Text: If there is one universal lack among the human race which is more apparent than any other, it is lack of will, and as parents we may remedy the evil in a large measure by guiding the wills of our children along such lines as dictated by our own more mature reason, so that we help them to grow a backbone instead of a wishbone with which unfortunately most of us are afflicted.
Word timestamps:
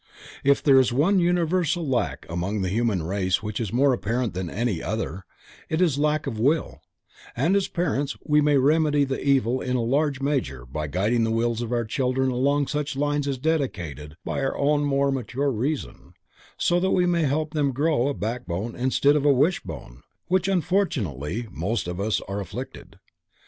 If 0.43 0.63
there 0.63 0.79
is 0.79 0.91
one 0.91 1.19
universal 1.19 1.87
lack 1.87 2.25
among 2.27 2.63
the 2.63 2.69
human 2.69 3.03
race 3.03 3.43
which 3.43 3.59
is 3.59 3.71
more 3.71 3.93
apparent 3.93 4.33
than 4.33 4.49
any 4.49 4.81
other, 4.81 5.25
it 5.69 5.79
is 5.79 5.99
lack 5.99 6.25
of 6.25 6.39
will, 6.39 6.81
and 7.35 7.55
as 7.55 7.67
parents 7.67 8.17
we 8.25 8.41
may 8.41 8.57
remedy 8.57 9.03
the 9.03 9.23
evil 9.23 9.61
in 9.61 9.75
a 9.75 9.83
large 9.83 10.19
measure 10.19 10.65
by 10.65 10.87
guiding 10.87 11.23
the 11.23 11.29
wills 11.29 11.61
of 11.61 11.71
our 11.71 11.85
children 11.85 12.31
along 12.31 12.65
such 12.65 12.95
lines 12.95 13.27
as 13.27 13.37
dictated 13.37 14.17
by 14.25 14.41
our 14.41 14.57
own 14.57 14.85
more 14.85 15.11
mature 15.11 15.51
reason, 15.51 16.15
so 16.57 16.79
that 16.79 16.89
we 16.89 17.03
help 17.21 17.53
them 17.53 17.67
to 17.67 17.73
grow 17.73 18.07
a 18.07 18.15
backbone 18.15 18.75
instead 18.75 19.15
of 19.15 19.23
a 19.23 19.31
wishbone 19.31 19.97
with 20.27 20.29
which 20.29 20.47
unfortunately 20.47 21.47
most 21.51 21.87
of 21.87 21.99
us 21.99 22.21
are 22.21 22.39
afflicted. 22.39 22.97